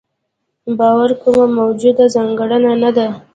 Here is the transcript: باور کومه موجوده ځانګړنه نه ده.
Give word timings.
باور 0.79 1.09
کومه 1.21 1.45
موجوده 1.57 2.05
ځانګړنه 2.15 2.71
نه 2.83 2.89
ده. 2.97 3.07